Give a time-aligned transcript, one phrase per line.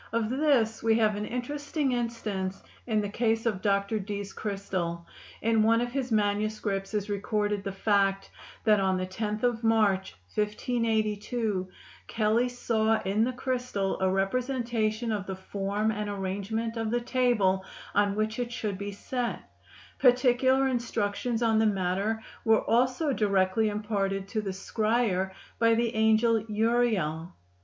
[0.11, 3.99] Of this we have an interesting instance in the case of Dr.
[3.99, 5.05] Dee's crystal.
[5.43, 8.31] In one of his manuscripts is recorded the fact
[8.63, 11.69] that on the 10th of March, 1582,
[12.07, 17.63] Kelley saw in the crystal a representation of the form and arrangement of the table
[17.93, 19.51] on which it should be set;
[19.99, 25.29] particular instructions on the matter were also directly imparted to the scryer
[25.59, 27.35] by the angel Uriel.